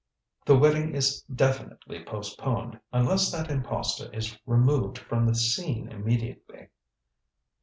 The 0.47 0.57
wedding 0.57 0.95
is 0.95 1.23
indefinitely 1.29 2.03
postponed, 2.03 2.79
unless 2.91 3.31
that 3.31 3.51
impostor 3.51 4.11
is 4.11 4.35
removed 4.47 4.97
from 4.97 5.27
the 5.27 5.35
scene 5.35 5.89
immediately." 5.89 6.69